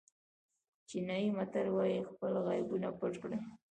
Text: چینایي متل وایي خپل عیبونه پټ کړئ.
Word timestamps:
چینایي 0.87 1.27
متل 1.37 1.67
وایي 1.75 1.99
خپل 2.09 2.31
عیبونه 2.53 2.89
پټ 2.99 3.13
کړئ. 3.21 3.37